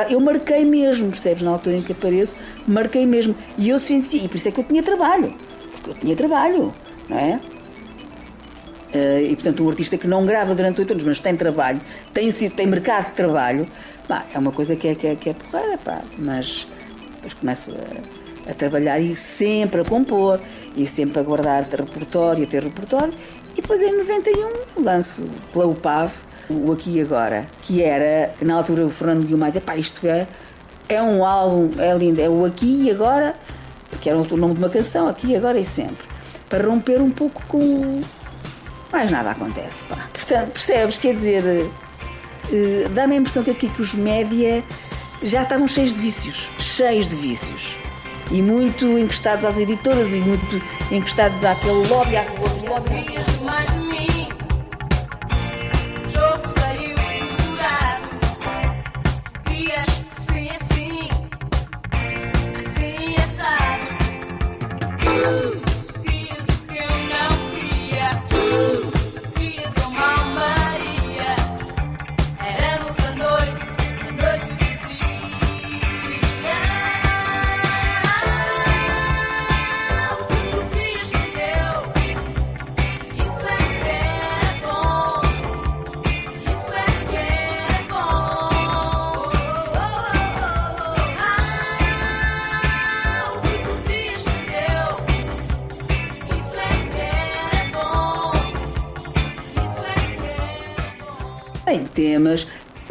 [0.09, 1.41] Eu marquei mesmo, percebes?
[1.41, 2.35] Na altura em que apareço,
[2.67, 3.35] marquei mesmo.
[3.57, 5.33] E eu senti, e por isso é que eu tinha trabalho.
[5.71, 6.71] Porque eu tinha trabalho,
[7.09, 7.39] não é?
[8.93, 11.79] Eh, e portanto, um artista que não grava durante oito anos, mas tem trabalho,
[12.13, 13.67] tem, tem mercado de trabalho,
[14.07, 16.01] pá, é uma coisa que é, que é, que é porreira, pá.
[16.17, 16.67] Mas
[17.19, 20.39] depois começo a, a trabalhar e sempre a compor,
[20.75, 23.13] e sempre a guardar repertório, a ter repertório.
[23.57, 26.11] E depois em 91 lanço pela UPAV
[26.49, 30.27] o Aqui e Agora, que era, na altura o Fernando Guimarães, pá, isto é,
[30.87, 33.35] é um álbum, é lindo, é o Aqui e Agora,
[34.01, 36.07] que era o nome de uma canção, Aqui e Agora e Sempre,
[36.49, 38.01] para romper um pouco com
[38.91, 39.85] mais nada acontece.
[39.85, 40.09] Pá.
[40.11, 40.97] Portanto, percebes?
[40.97, 41.43] Quer dizer,
[42.51, 44.63] eh, dá-me a impressão que aqui que os média
[45.23, 47.75] já estavam cheios de vícios, cheios de vícios.
[48.31, 54.08] E muito encostados às editoras e muito encostados àquele lobby, àquele lobby.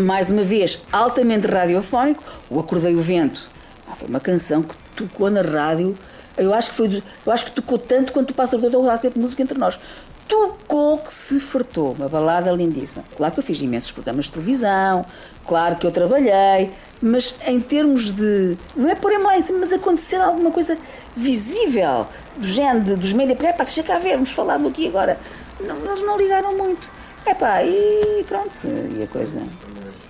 [0.08, 3.46] Mais uma vez, altamente radiofónico, o Acordei o Vento.
[3.86, 5.94] Ah, foi uma canção que tocou na rádio.
[6.34, 9.20] Eu acho que foi, eu acho que tocou tanto quanto o Pássaro Doutor lá sempre
[9.20, 9.78] música entre nós.
[10.26, 13.04] Tocou que se fartou, uma balada lindíssima.
[13.18, 15.04] Claro que eu fiz imensos programas de televisão,
[15.46, 16.70] claro que eu trabalhei,
[17.02, 18.56] mas em termos de.
[18.74, 20.78] Não é pôr-me lá em cima, mas acontecer alguma coisa
[21.14, 25.18] visível, do género dos média, é pá, deixa cá ver, vamos falar do aqui agora.
[25.60, 26.90] Não, eles não ligaram muito.
[27.26, 28.52] É pá, e pronto,
[28.96, 29.42] e a coisa.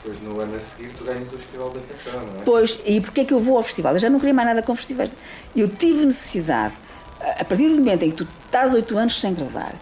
[0.08, 2.44] Depois no ano a seguir tu ganhas o Festival da Canção, não é?
[2.44, 3.92] Pois, e porquê é que eu vou ao festival?
[3.92, 5.10] Eu já não queria mais nada com festivais.
[5.54, 6.74] Eu tive necessidade,
[7.20, 9.74] a partir do momento em que tu estás oito anos sem gravar,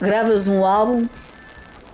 [0.00, 1.08] gravas um álbum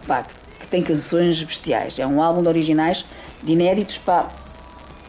[0.07, 1.99] pá, que- que tem canções bestiais.
[1.99, 3.07] É um álbum de originais,
[3.43, 4.29] de inéditos, pá,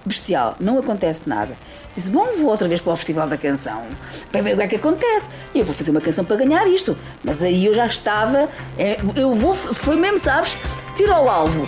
[0.06, 0.56] bestial.
[0.60, 1.56] Não acontece nada.
[1.96, 3.84] Disse, bom, vou outra vez para o Festival da Canção
[4.32, 5.30] para ver o que é que acontece.
[5.54, 6.98] E eu vou fazer uma canção para ganhar isto.
[7.24, 8.50] Mas aí eu já estava.
[8.78, 9.54] é, eu vou.
[9.54, 10.58] Foi mesmo, sabes?
[10.96, 11.68] Tiro ao alvo.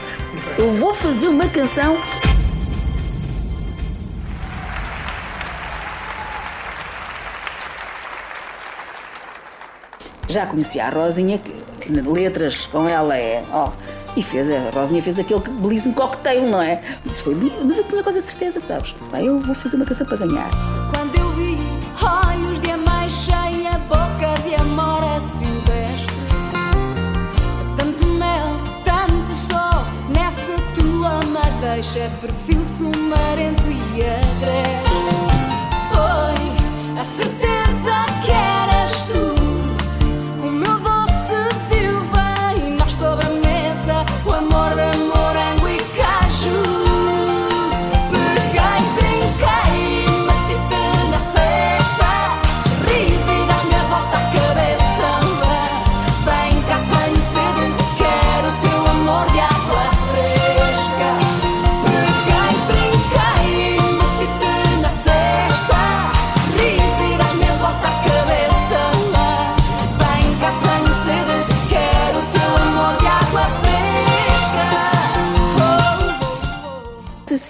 [0.58, 1.98] Eu vou fazer uma canção.
[10.28, 11.54] Já conheci a Rosinha, que,
[11.90, 13.44] letras com ela é.
[13.54, 13.72] Oh,
[14.18, 16.82] e fez, a Rosinha fez aquele belíssimo coquetel, não é?
[17.06, 18.96] Mas, foi, mas eu tinha quase a certeza, sabes?
[19.14, 20.50] Eu vou fazer uma canção para ganhar.
[20.94, 21.58] Quando eu vi
[22.02, 24.25] olhos de amei cheia boca.
[31.66, 34.86] queixa é perfil sumarento e agreste.
[35.90, 37.55] Foi a certeza.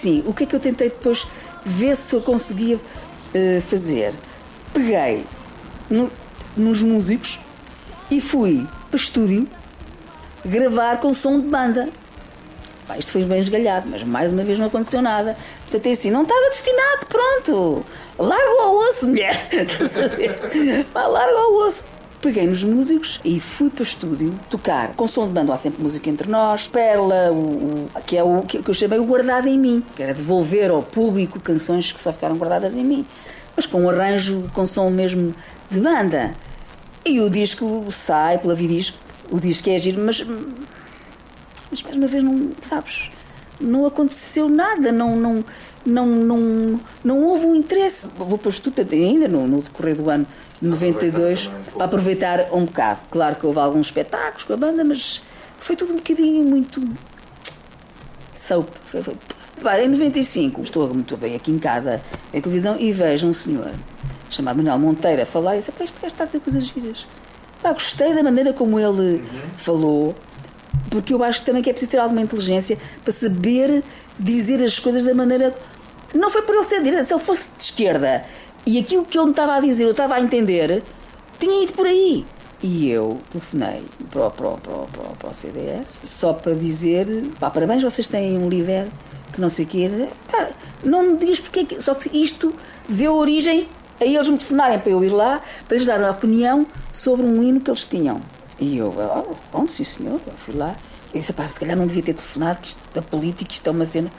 [0.06, 1.26] Assim, o que é que eu tentei depois
[1.64, 2.78] ver se eu conseguia
[3.34, 4.14] eh, fazer?
[4.72, 5.24] Peguei
[5.90, 6.10] no-
[6.56, 7.40] nos músicos
[8.10, 9.48] e fui para estúdio
[10.44, 11.88] gravar com som de banda.
[12.86, 15.36] Pá, isto foi bem esgalhado, mas mais uma vez não aconteceu nada.
[15.62, 17.84] Portanto, é assim, não estava destinado, pronto.
[18.16, 19.48] Larga ao osso, mulher.
[20.92, 21.82] Pá, larga ao osso.
[22.20, 25.52] Peguei nos músicos e fui para o estúdio tocar com som de banda.
[25.52, 26.66] Há sempre música entre nós.
[26.66, 30.14] Perla, o, o- que é o que eu chamei o guardado em mim, que era
[30.14, 33.06] devolver ao público canções que só ficaram guardadas em mim,
[33.54, 35.34] mas com um arranjo com som mesmo
[35.70, 36.32] de banda.
[37.04, 38.98] E o disco sai pela Vidisco,
[39.30, 40.24] o disco é giro, mas
[41.70, 43.10] mas mais uma vez não, sabes,
[43.60, 45.44] não aconteceu nada, não, não,
[45.84, 48.08] não, não, não houve um interesse.
[48.16, 48.52] Vou para o
[48.92, 50.26] ainda no, no decorrer do ano
[50.60, 53.00] de 92 para aproveitar um bocado.
[53.10, 55.22] Claro que houve alguns espetáculos com a banda, mas
[55.58, 56.82] foi tudo um bocadinho muito
[58.34, 58.68] soap.
[58.84, 59.16] Foi- foi-
[59.62, 62.00] Pá, em 95, estou muito bem aqui em casa,
[62.32, 63.70] em televisão, e vejo um senhor
[64.30, 67.06] chamado Manuel Monteiro a falar e disse: "Pá, este gajo está a dizer coisas giras.
[67.62, 69.24] Pá, gostei da maneira como ele
[69.56, 70.14] falou,
[70.90, 73.82] porque eu acho que também que é preciso ter alguma inteligência para saber
[74.18, 75.54] dizer as coisas da maneira.
[76.14, 78.24] Não foi por ele ser de direita, se ele fosse de esquerda
[78.66, 80.82] e aquilo que ele me estava a dizer eu estava a entender,
[81.38, 82.24] tinha ido por aí.
[82.62, 87.06] E eu telefonei para o, para, para, para, para o CDS só para dizer:
[87.38, 88.88] pá, parabéns, vocês têm um líder
[89.32, 90.08] que não sei o quê.
[90.30, 90.48] Pá,
[90.82, 91.80] não me digas porque é.
[91.80, 92.52] Só que isto
[92.88, 93.68] deu origem
[94.00, 97.42] a eles me telefonarem para eu ir lá para lhes dar a opinião sobre um
[97.42, 98.20] hino que eles tinham.
[98.58, 100.74] E eu, oh, pronto, sim senhor, eu fui lá.
[101.12, 103.70] Eu disse, pá, se calhar não devia ter telefonado, que isto da política, isto é
[103.70, 104.10] uma cena.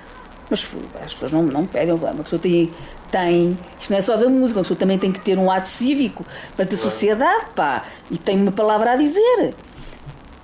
[0.49, 2.71] Mas fui, as pessoas não, não pedem, uma pessoa tem,
[3.11, 3.57] tem.
[3.79, 6.25] Isto não é só da música, uma pessoa também tem que ter um ato cívico
[6.55, 9.53] para a sociedade, pá, e tem uma palavra a dizer.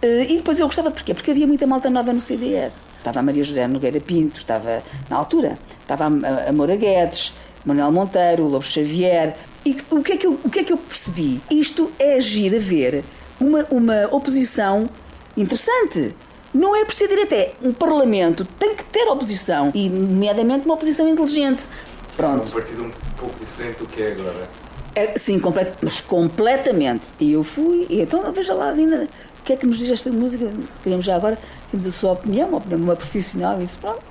[0.02, 1.14] Eh, e depois eu gostava, porquê?
[1.14, 2.88] Porque havia muita malta nova no CDS.
[2.98, 7.92] Estava a Maria José Nogueira Pinto, estava, na altura, estava a, a Moura Guedes, Manuel
[7.92, 9.38] Monteiro, Lobo Xavier.
[9.66, 11.40] E o que, é que eu, o que é que eu percebi?
[11.50, 13.06] Isto é agir a ver
[13.44, 14.90] uma, uma oposição
[15.36, 16.16] interessante.
[16.54, 20.76] Não é por ser direito, é um parlamento tem que ter oposição, e nomeadamente uma
[20.76, 21.64] oposição inteligente.
[21.64, 22.52] É um Pronto.
[22.52, 24.48] partido um pouco diferente do que é agora.
[24.96, 27.08] É, sim, complet, mas completamente.
[27.20, 29.08] E eu fui, e então veja lá, Dina,
[29.40, 30.52] o que é que nos diz esta música?
[30.84, 31.40] Queremos já agora,
[31.72, 34.02] temos a sua opinião, uma opinião uma profissional, e disse, pronto.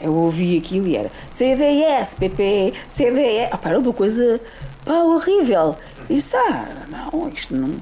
[0.00, 3.48] Eu ouvi aquilo e era CDS, PP, CDS.
[3.50, 4.40] Ah, pá, era uma coisa
[4.84, 5.74] pá, horrível.
[6.08, 7.74] E disse, ah, não, isto não.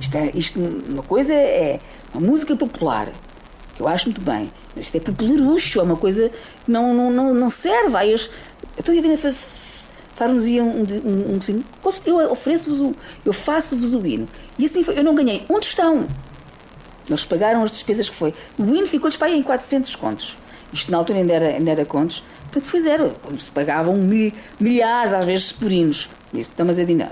[0.00, 1.78] Isto é, isto, uma coisa é
[2.12, 3.08] uma música popular,
[3.74, 6.28] que eu acho muito bem, mas isto é popularucho, é uma coisa
[6.64, 7.96] que não, não, não, não serve.
[7.96, 8.18] Aí eu,
[8.78, 11.62] então, a Dina faz-nos um, um, um,
[12.06, 12.92] eu ofereço-vos um,
[13.24, 14.28] eu faço-vos o hino.
[14.58, 16.06] E assim foi, eu não ganhei um tostão.
[17.08, 18.34] Eles pagaram as despesas que foi.
[18.58, 20.36] O hino ficou-lhes em 400 contos.
[20.72, 22.22] Isto na altura ainda era, ainda era contos.
[22.44, 23.14] Portanto, foi zero.
[23.38, 26.08] Se pagavam mil, milhares, às vezes, por hinos.
[26.32, 27.08] Disse, então, mas digo, não,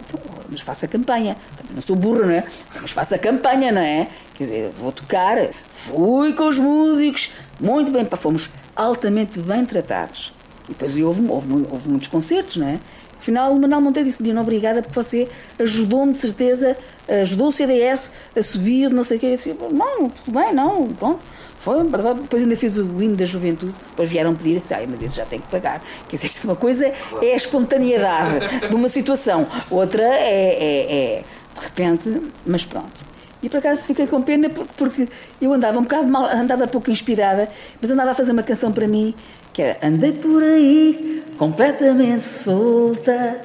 [0.51, 1.37] mas faça campanha.
[1.75, 2.45] Não sou burra, não é?
[2.81, 4.09] Mas faça campanha, não é?
[4.35, 5.37] Quer dizer, vou tocar.
[5.71, 7.31] Fui com os músicos.
[7.61, 10.33] Muito bem, pá, fomos altamente bem tratados.
[10.65, 12.81] E depois houve, houve, houve muitos concertos, não é?
[13.19, 15.29] Afinal, o Manuel Monteiro disse, Dina, obrigada, porque você
[15.59, 16.77] ajudou-me de certeza,
[17.09, 19.27] ajudou o CDS a subir, não sei o quê.
[19.27, 21.21] Eu disse, não, tudo bem, não, pronto.
[21.65, 22.21] Foi, verdade.
[22.21, 25.25] Depois ainda fiz o hino da juventude, depois vieram pedir, disse, ah, mas isso já
[25.25, 25.83] tem que pagar.
[26.07, 26.93] Quer dizer, uma coisa
[27.23, 31.23] é a espontaneidade de uma situação, outra é, é, é
[31.59, 33.15] de repente, mas pronto.
[33.43, 35.09] E por acaso fiquei com pena porque,
[35.41, 37.49] eu andava um bocado mal, andava pouco inspirada,
[37.81, 39.15] mas andava a fazer uma canção para mim
[39.55, 43.41] que era Andei por aí completamente solta,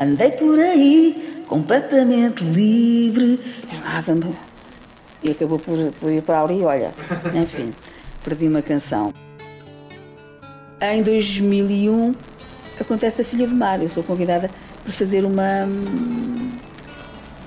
[0.00, 3.40] andei por aí completamente livre.
[3.84, 4.14] Nada,
[5.24, 6.92] e acabou por, por ir para ali, olha,
[7.34, 7.70] enfim,
[8.22, 9.12] perdi uma canção.
[10.80, 12.14] Em 2001
[12.78, 14.50] acontece a Filha de Mar, eu sou convidada
[14.82, 15.66] para fazer uma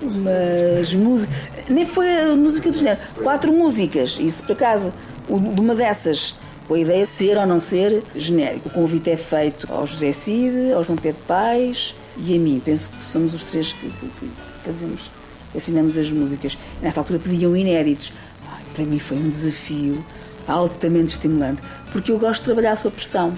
[0.02, 1.36] umas músicas,
[1.70, 4.92] nem foi a música do género, quatro músicas, se por acaso
[5.28, 6.36] de uma dessas
[6.68, 8.68] com a ideia de ser ou não ser genérico.
[8.68, 12.62] O convite é feito ao José Cid, ao João Pedro Paes e a mim.
[12.64, 14.30] Penso que somos os três que, que, que
[14.66, 15.10] fazemos,
[15.56, 16.58] assinamos as músicas.
[16.82, 18.14] Nessa altura pediam inéditos.
[18.50, 20.06] Ai, para mim foi um desafio
[20.48, 23.34] altamente estimulante, porque eu gosto de trabalhar sob pressão.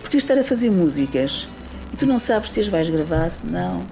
[0.00, 1.48] Porque estar a fazer músicas
[1.92, 3.84] e tu não sabes se as vais gravar, se não,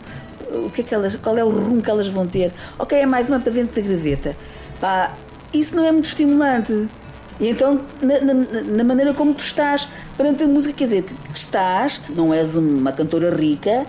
[0.51, 2.53] o que é que elas, qual é o rumo que elas vão ter.
[2.79, 4.37] Ok, é mais uma para dentro da graveta.
[4.81, 5.15] Pá,
[5.53, 6.89] isso não é muito estimulante.
[7.39, 11.15] E então, na, na, na, maneira como tu estás perante a música, quer dizer, que,
[11.15, 13.85] que estás, não és uma cantora rica,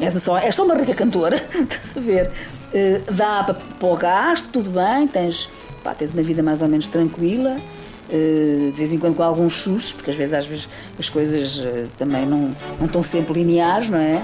[0.00, 2.30] és só, és só uma rica cantora, estás a ver?
[2.74, 5.48] Uh, dá para, para o gasto, tudo bem, tens,
[5.84, 9.52] pá, tens uma vida mais ou menos tranquila, uh, de vez em quando com alguns
[9.52, 10.68] sustos, porque às vezes, às vezes
[10.98, 12.50] as coisas eh, também não,
[12.80, 14.22] não estão sempre lineares, não é?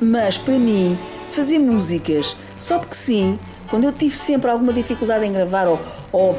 [0.00, 0.98] Mas para mim,
[1.30, 5.80] fazer músicas só porque sim, quando eu tive sempre alguma dificuldade em gravar, ou,
[6.12, 6.38] ou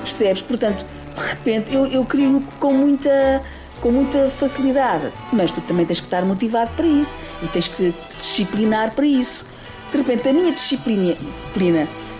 [0.00, 0.42] percebes?
[0.42, 0.84] Portanto,
[1.14, 3.42] de repente eu, eu crio com muita,
[3.80, 5.12] com muita facilidade.
[5.32, 9.06] Mas tu também tens que estar motivado para isso e tens que te disciplinar para
[9.06, 9.44] isso.
[9.90, 11.16] De repente, a minha disciplina,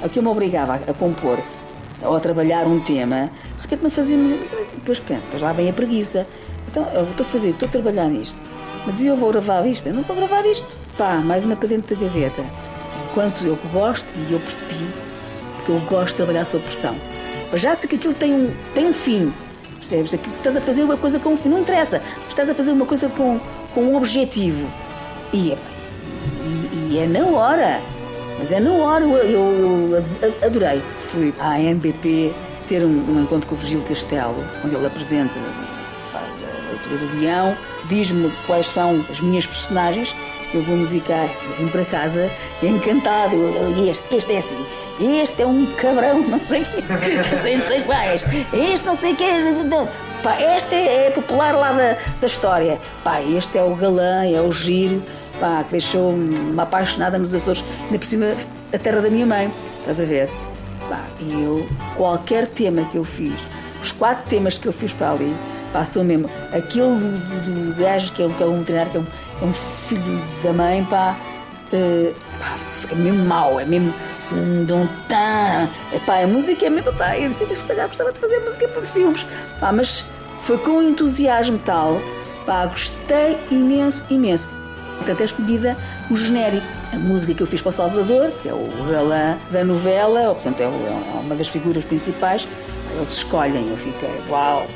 [0.03, 1.39] a que eu me obrigava a, compor
[2.03, 4.17] ou a trabalhar um tema, de repente não fazia
[4.75, 6.27] depois, depois lá vem a preguiça.
[6.69, 8.39] Então, eu estou a fazer, estou a trabalhar nisto.
[8.85, 9.89] Mas eu vou gravar isto?
[9.89, 10.69] Eu não vou gravar isto.
[10.97, 12.45] Pá, mais uma para dentro da gaveta.
[13.11, 14.87] Enquanto eu gosto, e eu percebi,
[15.57, 16.95] porque eu gosto de trabalhar sob pressão.
[17.51, 19.33] Mas já sei que aquilo tem um, tem um fim.
[19.77, 20.15] Percebes?
[20.15, 21.49] Aquilo que estás a fazer uma coisa com um fim.
[21.49, 22.03] Não interessa.
[22.29, 23.39] Estás a fazer uma coisa com,
[23.75, 24.67] com um objetivo.
[25.33, 25.61] E, epá,
[26.73, 27.81] e, e é na hora.
[28.39, 29.05] Mas é na hora.
[29.05, 30.83] Eu, eu- eu adorei.
[31.09, 32.33] Fui à NBP
[32.67, 35.33] ter um, um encontro com o Virgílio Castelo, onde ele apresenta,
[36.11, 37.57] faz a leitura do guião,
[37.89, 40.15] diz-me quais são as minhas personagens
[40.57, 41.29] eu vou musicar.
[41.59, 42.31] Vim para casa
[42.63, 43.35] encantado.
[43.35, 44.59] Eu- eu- Este, este é assim.
[45.01, 46.83] Este é um cabrão, não sei o quê.
[46.89, 48.25] Não sei, não sei quais.
[48.53, 49.25] Este não sei o quê.
[50.23, 52.79] Pá, este é, é popular lá da, da história.
[53.05, 55.03] Pá, este é o galã, é o giro,
[55.39, 58.35] pá, que deixou-me apaixonada nos Açores, ainda por cima
[58.73, 59.53] a terra da minha mãe.
[59.81, 60.29] Estás a ver?
[60.89, 63.35] Pá, e eu, qualquer tema que eu fiz,
[63.83, 65.37] os quatro temas que eu fiz para ali,
[65.73, 66.29] passou mesmo.
[66.49, 69.07] Aquele do, gajo que é, um- que é um que é um, é
[69.43, 71.17] um filho da mãe, pá,
[71.73, 72.57] eh, pá,
[72.91, 73.93] é mesmo mau, é mesmo.
[74.33, 75.69] um dom tan.
[76.05, 76.93] Pá, a música é mesmo.
[76.95, 79.25] Pá, eu sempre se calhar gostava de fazer música para filmes,
[79.61, 80.05] pá, mas
[80.43, 82.01] foi com entusiasmo tal,
[82.45, 84.49] pá, gostei imenso, imenso.
[84.97, 85.77] Portanto, é escolhida
[86.11, 86.67] o genérico.
[86.93, 90.35] A música que eu fiz para o Salvador, que é o galã da novela, ou,
[90.35, 92.49] portanto, é o- é uma das figuras principais,
[92.97, 93.69] eles escolhem.
[93.69, 94.67] Eu fiquei, uau!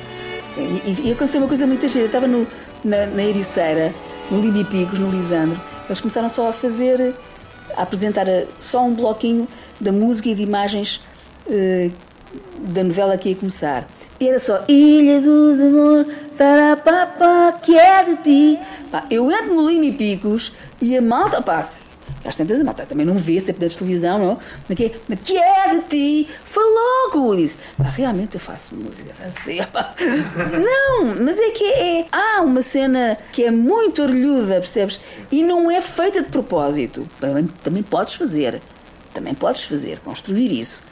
[0.57, 2.01] E, e- e aconteceu uma coisa muito gira.
[2.03, 2.47] Eu estava no-
[2.85, 3.93] na, na Ericeira,
[4.31, 5.61] no Limipicos, no Lisandro.
[5.87, 7.15] Eles começaram só a fazer,
[7.77, 9.49] a apresentar eh, só um bloquinho
[9.81, 11.01] da música e de imagens
[11.49, 11.91] eh,
[12.59, 13.87] da novela que ia começar.
[14.21, 16.07] E era só Ilha dos Amores,
[16.37, 18.59] tarapapá, que é de ti.
[18.91, 21.69] Pá, eu entro no Lima e Picos e a malta, pá,
[22.25, 24.39] às tantas a malta também não vê, sempre da televisão, não?
[24.69, 26.29] Mas que, mas que é de ti?
[26.45, 27.35] Foi logo!
[27.37, 29.59] Disse, pá, realmente eu faço música assim.
[30.61, 35.01] Não, mas é que é, há uma cena que é muito orelhuda, percebes?
[35.31, 37.07] E não é feita de propósito.
[37.19, 38.61] Também, também podes fazer,
[39.15, 40.83] também podes fazer, construir isso.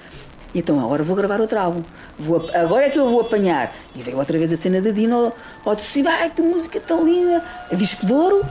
[0.55, 1.83] Então agora vou gravar outro álbum.
[2.19, 3.75] Vou, agora é que eu vou apanhar.
[3.95, 6.09] E veio outra vez a cena da Dina ao, ao Tecido.
[6.09, 7.43] Ai, que música tão linda!
[7.71, 8.45] A disco de ouro.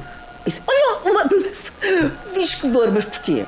[0.47, 1.25] Disse, olha, uma...
[2.33, 3.45] disco de ouro, mas porquê?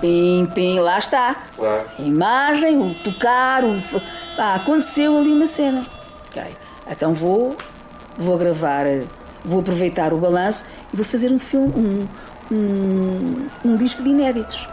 [0.00, 1.36] Pim, pim, lá está.
[1.56, 1.86] Claro.
[1.96, 3.80] A imagem, o tocar, o...
[4.36, 5.86] Pá, aconteceu ali uma cena.
[6.28, 6.42] Ok.
[6.90, 7.56] Então vou,
[8.18, 9.04] vou gravar, eh,
[9.44, 12.08] vou aproveitar o balanço e vou fazer um filme, um,
[12.52, 14.68] um, um disco de inéditos.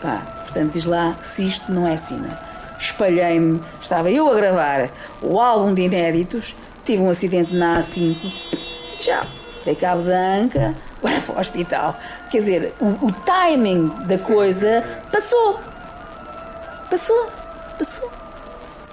[0.00, 2.38] Pá, portanto, diz lá se isto não é cena.
[2.78, 8.16] Espalhei-me, estava eu a gravar o álbum de inéditos, tive um acidente na A5,
[9.00, 9.26] já,
[9.66, 11.98] dei cabo da anca, vai para o hospital.
[12.30, 15.60] Quer dizer, o, o timing da coisa passou.
[16.90, 17.26] Passou,
[17.78, 18.10] passou.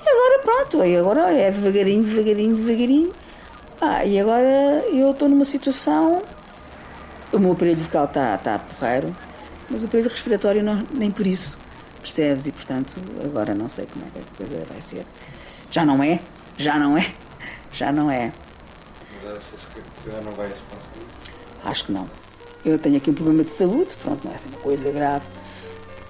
[0.06, 3.14] E agora pronto, e agora é devagarinho, devagarinho, devagarinho.
[3.80, 6.22] Pá, e agora eu estou numa situação
[7.34, 9.14] o meu aparelho vocal está tá porreiro,
[9.70, 11.58] mas o aparelho respiratório não, nem por isso,
[12.00, 12.46] percebes?
[12.46, 12.96] E portanto,
[13.26, 15.06] agora não sei como é que a coisa vai ser.
[15.72, 16.20] Já não é,
[16.58, 17.12] já não é,
[17.74, 18.32] já não é.
[19.24, 21.06] Mas achas que já não vais conseguir?
[21.64, 22.06] Acho que não.
[22.66, 25.26] Eu tenho aqui um problema de saúde, pronto, não é assim uma coisa grave,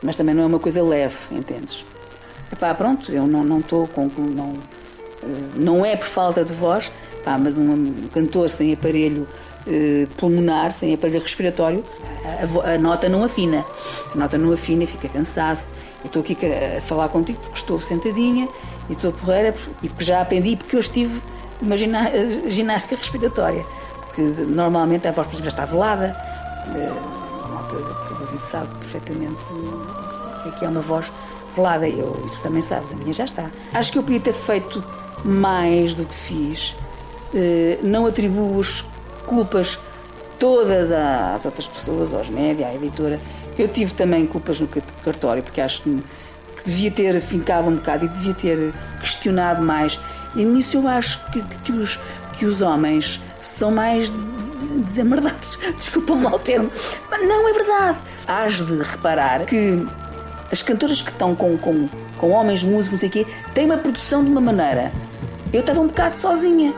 [0.01, 1.85] mas também não é uma coisa leve, entendes?
[2.51, 4.07] Epá, pronto, eu não estou com.
[4.07, 4.53] Não,
[5.23, 6.91] eh, não é por falta de voz,
[7.23, 9.27] pá, mas um, cantor sem aparelho
[9.65, 11.83] eh, pulmonar, sem aparelho respiratório,
[12.23, 13.65] a, a a nota não afina.
[14.13, 15.63] A nota não afina e fica cansado.
[16.03, 18.47] Eu estou aqui a falar contigo porque estou sentadinha
[18.89, 21.21] e estou porreira e porque já aprendi, porque eu estive
[21.61, 23.65] uma eh, ginástica respiratória.
[24.07, 26.15] Porque normalmente a voz por exemplo, está velada.
[26.75, 26.91] eh,
[27.43, 29.35] A malta do ouvido sabe perfeitamente
[30.45, 31.11] eh, que é uma voz
[31.55, 31.87] velada.
[31.87, 33.49] Eu, e tu também sabes, a minha já está.
[33.73, 34.83] Acho que eu podia ter feito
[35.25, 36.75] mais do que fiz.
[37.33, 38.81] Eh, Não atribuo as
[39.25, 39.79] culpas
[40.39, 43.19] todas às outras pessoas, aos média, à editora.
[43.57, 44.67] Eu tive também culpas no
[45.03, 46.03] cartório, porque acho que
[46.63, 49.99] que devia ter fincado um bocado e devia ter questionado mais.
[50.35, 51.99] E nisso eu acho que, que- os,
[52.33, 54.17] que os homens são mais de-
[54.67, 55.59] de- desamardados.
[55.75, 56.71] Desculpa-me lá o termo.
[57.09, 57.97] Mas não é verdade.
[58.27, 59.85] Hás de reparar que
[60.51, 61.87] as cantoras que estão com, com,
[62.17, 64.91] com homens músicos, não sei o quê, têm uma produção de uma maneira.
[65.51, 66.73] Eu estava um bocado sozinha,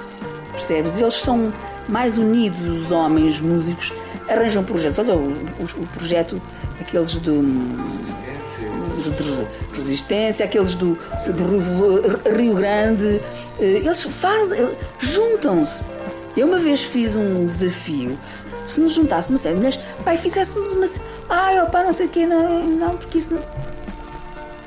[0.51, 0.97] percebes?
[0.99, 1.53] Eles são
[1.87, 3.93] mais unidos, os homens músicos,
[4.27, 4.99] arranjam projetos.
[4.99, 6.41] Olha, o, o- o projeto,
[6.81, 7.41] aqueles do.
[9.11, 9.47] De
[9.77, 10.97] resistência, aqueles do,
[11.35, 11.57] do
[12.35, 13.21] Rio- Grande,
[13.59, 15.87] eh, eles fazem, eh, juntam-se.
[16.35, 18.17] Eu uma vez fiz um desafio,
[18.67, 20.85] se nos juntássemos série de mulheres, pai, fizéssemos uma.
[21.29, 23.41] Ai, opá, não sei o quê, não, não, porque isso não.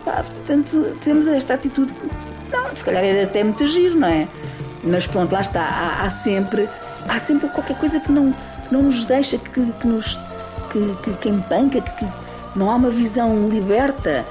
[0.05, 1.93] Pá, portanto, temos esta atitude.
[2.51, 4.27] Não, se calhar era até muito giro, não é?
[4.83, 5.61] Mas pronto, lá está.
[5.63, 6.69] Há, há sempre,
[7.07, 10.19] há sempre qualquer coisa que não, que não nos deixa, que, que nos.
[10.73, 12.07] que, que, que empanca, que
[12.57, 14.25] não há uma visão liberta.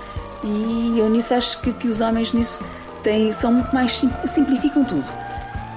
[0.43, 2.61] E eu nisso acho que, que os homens nisso
[3.03, 3.97] têm, são muito mais.
[3.99, 5.05] sim- simplificam tudo.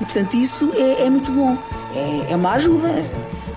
[0.01, 1.57] E portanto isso é, é muito bom.
[1.95, 2.89] É, é uma ajuda.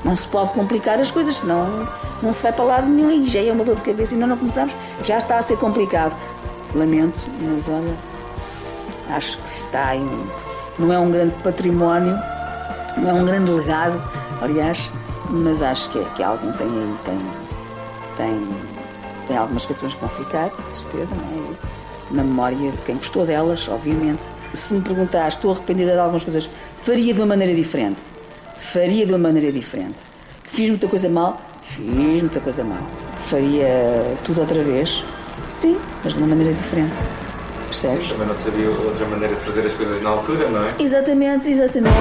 [0.04, 1.88] Não se pode complicar as coisas, senão
[2.22, 4.14] não se vai para lado nenhum e já é uma dor de cabeça.
[4.14, 6.14] Ainda não começamos, já está a ser complicado.
[6.76, 7.94] Lamento, mas olha,
[9.16, 10.26] acho que está um-
[10.80, 12.18] Não é um grande património,
[12.98, 14.02] não é um grande legado,
[14.42, 14.90] aliás,
[15.30, 17.20] mas acho que, é- que algum tem aí, tem,
[18.18, 18.42] tem,
[19.24, 21.56] tem algumas canções que vão ficar, de certeza, não é?
[22.12, 24.22] Na memória de quem gostou delas, obviamente.
[24.54, 28.02] Se me perguntares, estou arrependida de algumas coisas, faria de uma maneira diferente.
[28.56, 30.02] Faria de uma maneira diferente.
[30.44, 31.42] Fiz muita coisa mal?
[31.64, 32.86] Fiz muita coisa mal.
[33.28, 35.04] Faria tudo outra vez?
[35.50, 37.02] Sim, mas de uma maneira diferente.
[37.68, 38.10] Percebes?
[38.10, 40.68] Também não sabia outra maneira de fazer as coisas na altura, não é?
[40.80, 41.98] Exatamente, exatamente,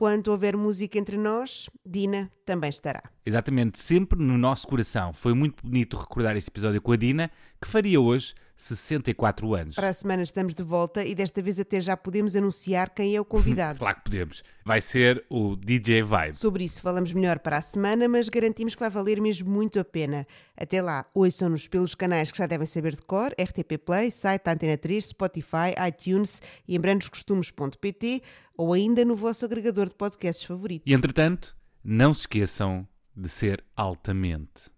[0.00, 3.02] Enquanto houver música entre nós, Dina também estará.
[3.26, 5.12] Exatamente, sempre no nosso coração.
[5.12, 7.30] Foi muito bonito recordar este episódio com a Dina,
[7.60, 9.76] que faria hoje 64 anos.
[9.76, 13.20] Para a semana estamos de volta e desta vez até já podemos anunciar quem é
[13.20, 13.78] o convidado.
[13.80, 14.42] Claro que podemos.
[14.64, 16.34] Vai ser o DJ Vibe.
[16.34, 19.84] Sobre isso falamos melhor para a semana, mas garantimos que vai valer mesmo muito a
[19.84, 20.26] pena.
[20.56, 24.76] Até lá, ouçam-nos pelos canais que já devem saber de cor, RTP Play, site Antena
[24.76, 28.22] 3, Spotify, iTunes e em brandoscostumes.pt
[28.60, 30.82] ou ainda no vosso agregador de podcasts favorito.
[30.84, 32.86] E entretanto, não se esqueçam
[33.16, 34.70] de ser altamente.